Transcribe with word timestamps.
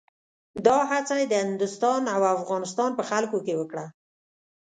دا 0.65 0.77
هڅه 0.91 1.13
یې 1.19 1.25
د 1.29 1.33
هندوستان 1.45 2.01
او 2.15 2.21
افغانستان 2.37 2.89
په 2.95 3.03
خلکو 3.09 3.37
کې 3.45 3.53
وکړه. 3.59 3.85